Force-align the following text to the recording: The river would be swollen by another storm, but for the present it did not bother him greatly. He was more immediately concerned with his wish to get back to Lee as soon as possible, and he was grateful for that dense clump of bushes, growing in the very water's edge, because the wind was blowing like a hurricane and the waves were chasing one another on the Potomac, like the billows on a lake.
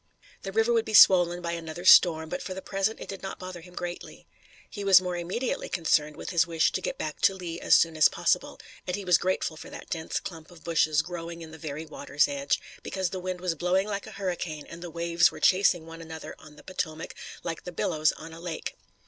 The 0.41 0.51
river 0.51 0.73
would 0.73 0.83
be 0.83 0.95
swollen 0.95 1.43
by 1.43 1.51
another 1.51 1.85
storm, 1.85 2.27
but 2.27 2.41
for 2.41 2.55
the 2.55 2.61
present 2.63 2.99
it 2.99 3.07
did 3.07 3.21
not 3.21 3.37
bother 3.37 3.61
him 3.61 3.75
greatly. 3.75 4.25
He 4.67 4.83
was 4.83 4.99
more 4.99 5.15
immediately 5.15 5.69
concerned 5.69 6.15
with 6.17 6.31
his 6.31 6.47
wish 6.47 6.71
to 6.71 6.81
get 6.81 6.97
back 6.97 7.21
to 7.21 7.35
Lee 7.35 7.59
as 7.59 7.75
soon 7.75 7.95
as 7.95 8.07
possible, 8.07 8.59
and 8.87 8.95
he 8.95 9.05
was 9.05 9.19
grateful 9.19 9.57
for 9.57 9.69
that 9.69 9.91
dense 9.91 10.19
clump 10.19 10.49
of 10.49 10.63
bushes, 10.63 11.03
growing 11.03 11.43
in 11.43 11.51
the 11.51 11.57
very 11.59 11.85
water's 11.85 12.27
edge, 12.27 12.59
because 12.81 13.11
the 13.11 13.19
wind 13.19 13.41
was 13.41 13.53
blowing 13.53 13.85
like 13.87 14.07
a 14.07 14.13
hurricane 14.17 14.65
and 14.65 14.81
the 14.81 14.89
waves 14.89 15.29
were 15.29 15.39
chasing 15.39 15.85
one 15.85 16.01
another 16.01 16.33
on 16.39 16.55
the 16.55 16.63
Potomac, 16.63 17.13
like 17.43 17.63
the 17.63 17.71
billows 17.71 18.11
on 18.13 18.33
a 18.33 18.39
lake. 18.41 18.75